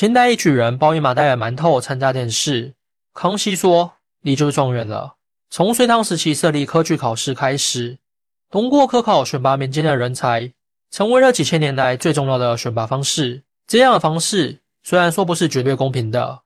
[0.00, 2.72] 清代一举人包一麻袋的馒头参加殿试，
[3.12, 3.92] 康熙说
[4.24, 5.16] ：“你就是状元了。”
[5.52, 7.98] 从隋唐时期设立科举考试开始，
[8.48, 10.54] 通过科考选拔民间的人才，
[10.90, 13.42] 成为了几千年来最重要的选拔方式。
[13.66, 16.40] 这样的方式虽然说不是绝对公平的，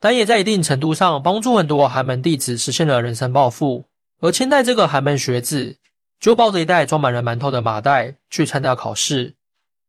[0.00, 3.84] 但也在一定程度上帮助很多寒门弟子实现了人生抱负。
[4.22, 5.76] 而清代这个寒门学子，
[6.18, 9.34] 就抱着一袋装满了馒头的麻袋去参加考试。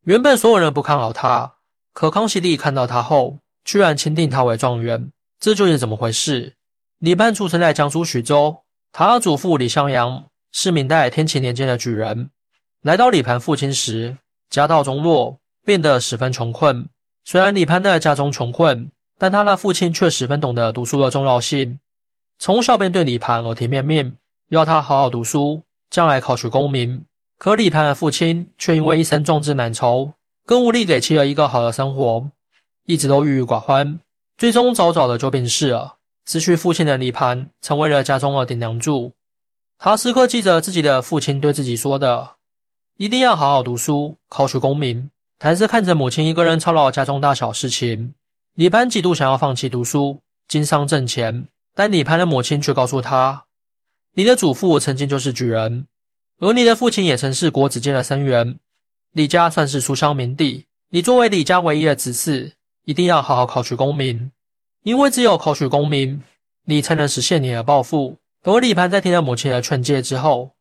[0.03, 1.53] 原本所有人不看好他，
[1.99, 6.53] 可康熙帝看到他后，居然钦定他为状元，这究竟怎么回事？
[6.99, 8.59] 李攀出生在江苏徐州，
[8.93, 10.23] 他的祖父李向阳
[10.53, 12.29] 是明代天启年间的举人。
[12.83, 14.15] 来到李攀父亲时，
[14.49, 16.87] 家道中落，变得十分穷困。
[17.25, 21.81] 虽然李攀的家中穷困，但他的父亲却十分懂得读书的重要性，
[22.37, 24.15] 从小便对李攀耳提面命，
[24.47, 27.03] 要他好好读书，将来考取功名。
[27.37, 30.13] 可李攀的父亲却因为一生壮志难酬，
[30.49, 32.27] 更无力给妻儿一个好的生活，
[32.87, 33.99] 一直都郁郁寡欢，
[34.35, 35.97] 最终早早的就病逝了。
[36.25, 39.13] 失去父亲的李盘成为了家中的顶梁柱，
[39.77, 42.31] 他时刻记着自己的父亲对自己说的
[42.97, 48.15] ：“一定要好好读书，考取功名。”但是看着母亲一个人操劳家中大小事情，
[48.55, 51.47] 李盘几度想要放弃读书，经商挣钱。
[51.75, 53.45] 但李盘的母亲却告诉他
[54.17, 55.85] ：“你的祖父曾经就是举人，
[56.39, 58.57] 而你的父亲也曾是国子监的生员，
[59.13, 60.65] 李家算是书香门第。
[60.89, 62.51] 你作为李家唯一的子嗣，
[62.85, 64.31] 一定要好好考取功名。”
[64.83, 66.21] 因为只有考取功名，
[66.65, 68.17] 你才能实现你的抱负。
[68.43, 70.51] 而李攀在听了母亲的劝诫之后，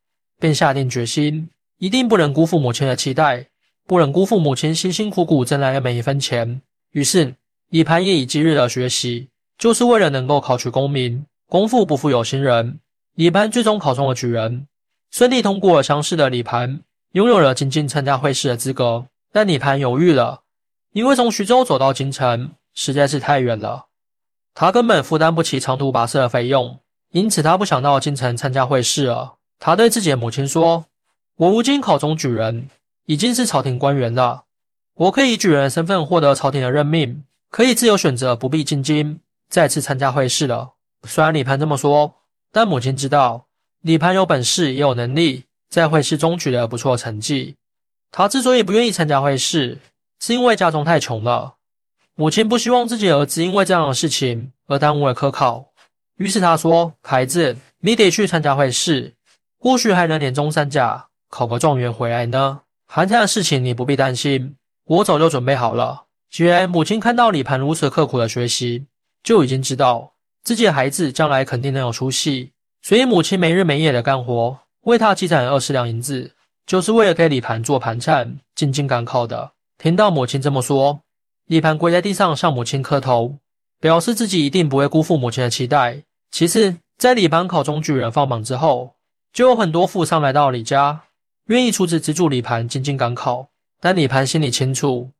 [0.40, 3.46] 便下定决心，一定不能辜负母亲的期待，
[3.86, 6.60] 不能辜负母亲辛辛苦苦挣来的每一分钱。
[6.90, 7.36] 于是，
[7.70, 11.24] 李攀夜以继日的学习，就是为了能够考取功名。
[11.46, 12.80] 功夫不负有心人，
[13.14, 14.66] 李攀最终考中了举人，
[15.12, 19.06] 顺利通过了乡试的李攀，拥有了进京参加会试的资格。
[19.30, 20.42] 但李盘犹豫了，
[20.92, 23.86] 因为从徐州走到京城实在是太远了。
[24.54, 29.34] 他根本负担不起长途跋涉的费用，因此他不想到京城参加会试了。
[29.60, 30.86] 他对自己的母亲说
[31.36, 32.68] ：“我如今考中举人，
[33.04, 34.44] 已经是朝廷官员了，
[34.94, 40.72] 我可以以举人的身份获得朝廷的任命，可以自由选择，不必进京再次参加会试了。”
[41.06, 42.14] 虽然李攀这么说，
[42.50, 43.46] 但母亲知道
[43.82, 47.56] 李攀有本事，也有能力，在会试中取得不错成绩。
[48.10, 49.78] 他之所以不愿意参加会试，
[50.20, 51.54] 是因为家中太穷了。
[52.14, 55.68] 母亲不希望自己儿子因为这样的事情而耽误了科考，
[56.16, 59.14] 于是他说：“孩子，你得去参加会试，
[59.58, 62.62] 或许还能年终三甲，考个状元回来呢。
[62.86, 68.84] 寒假的事情你不必担心，我早就准备好了。”既然母亲看到李盘如此刻苦的学习，
[69.22, 70.12] 就已经知道
[70.42, 72.52] 自己的孩子将来肯定能有出息，
[72.82, 76.32] 所以母亲没日没夜的干活，为他积攒二十两银子，
[76.66, 79.52] 就是为了给李盘做盘缠，进京赶考的。
[79.76, 81.00] 听到母亲这么说。
[81.46, 83.38] 李盘跪在地上向母亲磕头，
[83.80, 86.02] 表示自己一定不会辜负母亲的期待。
[86.30, 88.96] 其次，在李盘考中举人放榜之后，
[89.32, 91.04] 就有很多富商来到李家，
[91.46, 93.48] 愿意出资资助李盘进京赶考。
[93.80, 95.12] 但李盘心里清楚，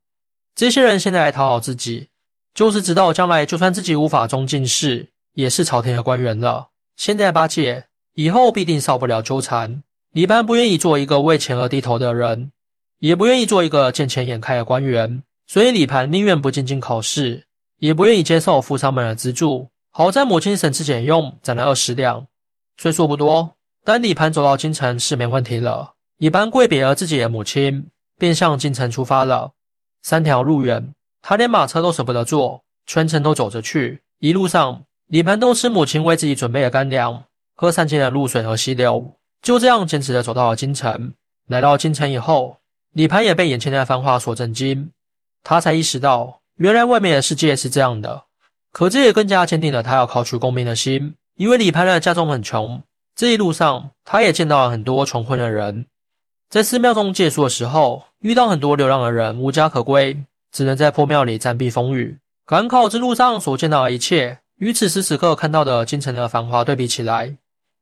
[0.54, 2.08] 这些人现在来讨好自己，
[2.52, 6.68] 就是知道将来就算自己无法中进士，也是朝廷的官员了。
[6.96, 7.86] 现在八戒，
[8.18, 9.84] 以后必定少不了纠缠。
[10.10, 12.50] 李盘不愿意做一个为钱而低头的人，
[12.98, 15.22] 也不愿意做一个见钱眼开的官员。
[15.46, 17.44] 所以李盘宁愿不进京考试，
[17.78, 19.70] 也不愿意接受富商们的资助。
[19.92, 22.26] 好在母亲省吃俭用攒了二十两，
[22.76, 25.92] 虽说不多，但李盘走到京城是没问题了。
[26.18, 27.86] 一般跪别了自己的母亲，
[28.18, 29.52] 便向京城出发了。
[30.02, 30.92] 三条路远，
[31.22, 34.02] 他连马车都舍不得坐，全程都走着去。
[34.18, 37.22] 一路上，李盘都吃母亲为自己准备的干粮，
[37.60, 41.12] 喝山间的露水和溪流，就这样坚持的走到了京城。
[41.48, 42.58] 来到京城以后，
[42.92, 44.92] 李盘也被眼前的繁华所震惊。
[45.42, 48.26] 他才意识到，原来外面的世界是这样的。
[48.70, 51.16] 可这也更加坚定了他要考取功名的心。
[51.34, 52.80] 因为李攀的家中很穷，
[53.16, 55.86] 这一路上他也见到了很多穷困的人。
[56.48, 60.16] 在寺庙中借宿的时候，遇到很多流浪的人，无家可归，
[60.52, 62.18] 只能在破庙里暂避风雨。
[62.46, 67.36] 赶考之路上所见到的一切，与此时此刻看到的京城的繁华对比起来，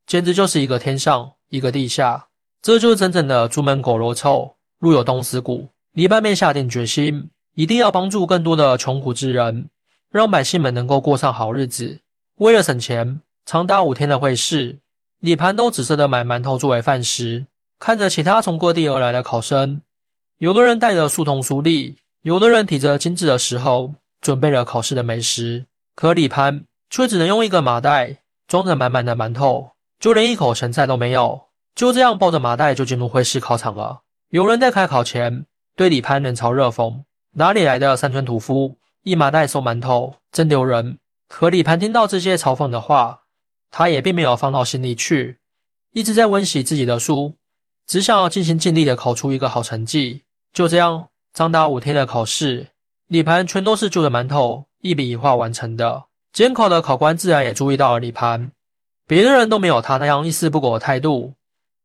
[0.07, 2.29] 简直就是一个天上一个地下。
[2.63, 5.69] 这就是真正的“朱门狗肉臭，路有冻死骨”。
[5.93, 7.31] 李攀便下定决心。
[7.55, 9.71] 一定要帮助更多的穷苦之人，
[10.11, 12.01] 让百姓们能够过上好日子。
[12.35, 14.79] 为了省钱，长达五天的会试，
[15.21, 17.47] 李盘都只舍得买馒头作为饭食。
[17.79, 19.81] 看着其他从各地而来的考生，
[20.37, 25.65] 有的人带着书童书吏，有的人提着精致的石猴，准备了考试的美食。
[25.95, 31.47] 可李盘却只能用一个麻袋装着满满的馒头，就连一口咸菜都没有。
[31.75, 34.01] 就这样抱着麻袋就进入会试考场了。
[34.31, 37.03] 有人在开考前对李盘冷嘲热讽。
[37.33, 38.79] 哪里来的山村屠夫？
[39.03, 40.99] 一麻袋送馒头，真丢人。
[41.29, 43.25] 可李盘听到这些嘲讽的话，
[43.71, 45.39] 他也并没有放到心里去，
[45.93, 47.35] 一直在温习自己的书，
[47.87, 50.23] 只想要尽心尽力的考出一个好成绩。
[50.53, 52.69] 就这样，长达五天的考试，
[53.09, 56.05] 李盘全都是就着馒头一笔一画完成的。
[56.33, 58.51] 监考的考官自然也注意到了李盘，
[59.07, 61.35] 别的人都没有他那样一丝不苟的态度，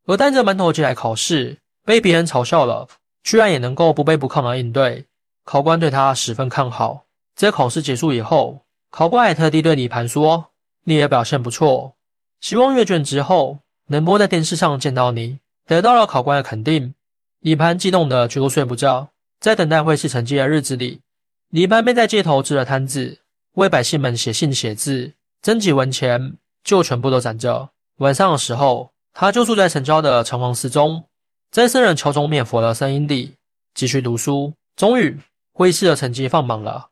[0.05, 2.87] 而带着馒头进来考试，被别人嘲笑了，
[3.23, 5.05] 居然也能够不卑不亢的应对。
[5.43, 7.03] 考官对他十分看好。
[7.35, 10.47] 在考试结束以后，考官还特地对李盘说
[10.85, 11.93] ：“你也表现不错，
[12.39, 16.93] 希望阅卷之后能播在电视上见到你。”得到了考官的肯定，
[17.39, 19.09] 李盘激动的几乎睡不着。
[19.39, 21.01] 在等待会试成绩的日子里，
[21.49, 23.19] 李盘便在街头支了摊子，
[23.53, 27.69] 为百姓们写信写字，征集文钱就全部都攒着。
[27.97, 31.03] 晚上的时候，他就住在城郊的城隍寺中，
[31.51, 33.35] 在僧人敲钟念佛的声音里
[33.73, 34.53] 继续读书。
[34.75, 35.19] 终于，
[35.53, 36.89] 会试的成绩放榜了。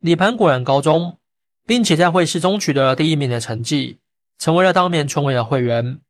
[0.00, 1.18] 李盘果然高中，
[1.66, 3.98] 并且在会试中取得了第一名的成绩，
[4.38, 6.00] 成为了当年村委的会员，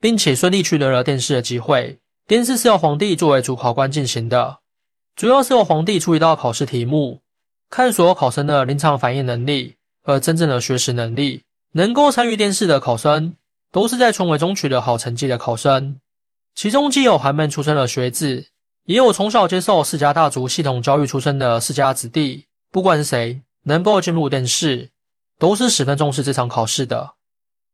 [0.00, 1.98] 并且顺利取得了殿试的机会。
[2.26, 4.58] 殿试是由皇帝作为主考官进行的，
[5.14, 7.20] 主要是由皇帝出一道考试题目，
[7.70, 11.44] 看所有考生的临场反应能力和真正的学识能力。
[11.76, 13.34] 能够参与殿试的考生，
[13.70, 16.00] 都是在村委中取得好成绩的考生，
[16.54, 18.46] 其中既有寒门出身的学子，
[18.84, 22.46] 也有从小接受世家大族系统教育出身的世家子弟。
[22.72, 24.88] 不管谁能够进入殿试，
[25.38, 27.12] 都是十分重视这场考试的。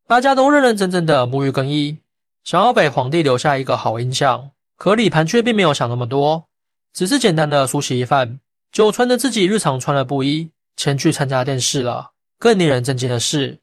[0.08, 1.98] 大家都认认真真的沐浴更衣，
[2.42, 4.50] 想要给皇帝留下一个好印象。
[4.76, 6.48] 可李盘却并没有想那么多，
[6.92, 8.40] 只是简单的梳洗一番，
[8.72, 12.10] 就穿着自己日常穿的布衣前去参加殿试了。
[12.40, 13.60] 更令人震惊的是，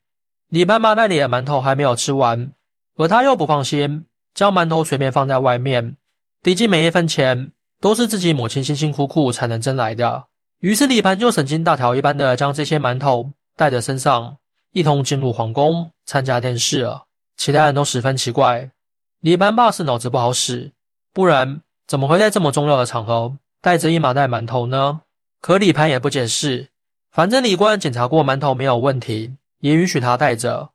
[0.49, 2.51] 李盘麻袋里的馒头还没有吃完，
[2.97, 5.95] 而他又不放心将馒头随便放在外面，
[6.41, 10.25] 毕竟每一分钱都是自己母亲辛辛苦苦才能挣来的。
[10.61, 14.37] 于是李盘就神经大条一般的将这些馒头带着身上，
[14.71, 17.05] 一同进入皇宫参加殿试了。
[17.37, 18.71] 其他人都十分奇怪，
[19.19, 20.71] 李盘怕是脑子不好使，
[21.13, 25.01] 不然怎么会在这么重要的场合带着一麻袋馒头呢？
[25.41, 26.69] 可李盘也不解释，
[27.11, 30.69] 反正李官检查过馒头没有问题，也允许他带着。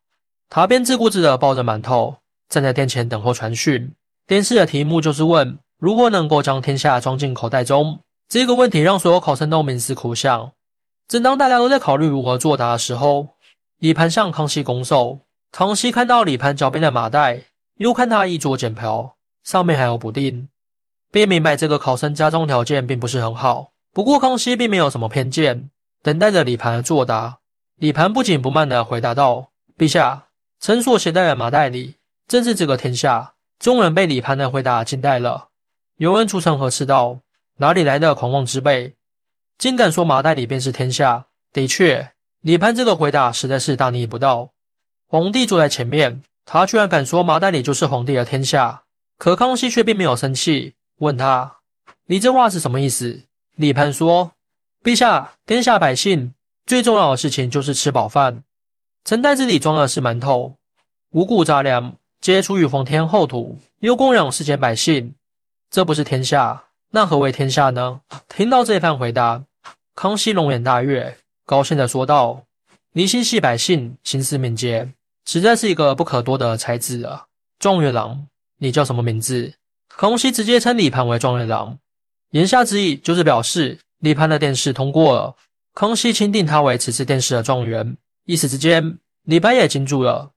[0.49, 2.17] 他便自顾自的抱着馒头
[2.49, 3.93] 站在殿前等候传讯。
[4.27, 8.01] 殿试的题目就是问如何能够将天下装进口袋中。
[8.29, 10.53] 这个问题让所有考生都冥思苦想。
[11.07, 13.29] 正当大家都在考虑如何作答的时候，
[13.79, 15.21] 李盘向康熙拱手。
[15.53, 17.43] 康熙看到李盘脚边的麻袋，
[17.77, 19.13] 又看他衣着简朴，
[19.45, 20.49] 上面还有补丁，
[21.13, 23.73] 便明白这个考生家中条件并不是很好。
[23.93, 25.71] 不过康熙并没有什么偏见，
[26.03, 27.39] 等待着李盘的作答。
[27.76, 30.26] 李盘不紧不慢地回答道：“陛下，
[30.61, 35.49] 臣所携带的麻袋里，正是这个天下。”众人被李盘的回答惊呆了。
[35.97, 37.21] 有人出声呵斥道。
[37.59, 38.97] 哪里来的狂妄之辈，
[39.56, 41.26] 竟敢说麻袋里便是天下？
[41.53, 42.11] 的确，
[42.41, 44.50] 李盘这个回答实在是大逆不道。
[45.06, 48.82] 皇帝坐在前面，他居然敢说麻袋里就是皇帝的天下。
[49.19, 51.59] 可康熙却并没有生气，问他
[52.06, 53.23] ：“你这话是什么意思？”
[53.55, 54.32] 李盘说
[54.82, 56.35] ：“陛下，天下百姓
[56.66, 58.43] 最重要的事情就是吃饱饭。
[59.05, 60.56] 陈袋子里装的是馒头，
[61.11, 65.14] 五谷杂粮皆出于皇天厚土，又供养世间百姓，
[65.70, 68.00] 这不是天下？”那何为天下呢？
[68.28, 69.44] 听到这番回答，
[69.94, 72.44] 康熙龙颜大悦，高兴地说道
[72.94, 74.88] ：“你心系百姓，心思敏捷，
[75.26, 77.26] 实在是一个不可多得的才子啊！”
[77.59, 78.26] 状元郎，
[78.59, 79.52] 你叫什么名字？
[79.88, 81.76] 康熙直接称李盘为状元郎，
[82.30, 85.35] 言下之意就是表示李盘的殿试通过了，
[85.75, 87.97] 康熙钦定他为此次殿试的状元。
[88.26, 90.31] 一时之间，李白也惊住了，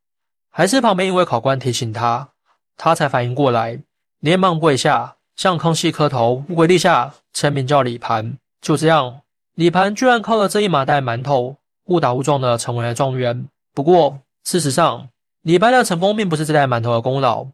[0.49, 2.29] 还是旁边一位考官提醒他，
[2.75, 3.79] 他才反应过来，
[4.19, 5.15] 连忙跪下。
[5.35, 8.39] 向康熙磕头，跪地下，称名叫李盘。
[8.59, 9.21] 就这样，
[9.53, 13.47] 李盘居然靠了这一麻袋馒头，误打误撞的成为了状元。
[13.75, 15.09] 不过，事实上，
[15.43, 17.49] 李白的成功并不是这袋馒头的功劳，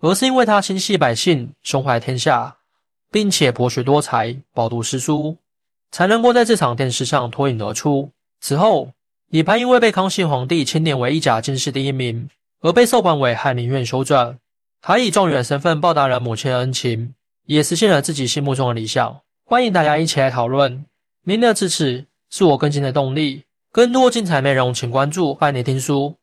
[0.00, 2.58] 而是因为他心系百姓，胸怀天下，
[3.10, 5.38] 并且博学多才，饱读诗书，
[5.94, 8.10] 才能够在这场殿试上脱颖而出。
[8.40, 8.90] 此后，
[9.28, 12.28] 李盘因为被康熙皇帝钦点为一甲进士第一名，
[12.62, 14.34] 而被授官为翰林院修撰。
[14.82, 17.14] 他以状元身份报答了母亲的恩情，
[17.46, 19.20] 也实现了自己心目中的理想。
[19.44, 20.84] 欢迎大家一起来讨论，
[21.22, 23.44] 您的支持是我更新的动力。
[23.70, 26.16] 更多精彩内容，请关注拜你听书。